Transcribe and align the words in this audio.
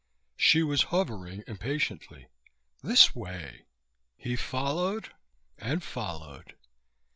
She 0.35 0.63
was 0.63 0.81
hovering 0.89 1.43
impatiently. 1.45 2.25
This 2.81 3.13
way! 3.15 3.65
He 4.17 4.35
followed, 4.35 5.11
and 5.59 5.83
followed. 5.83 6.55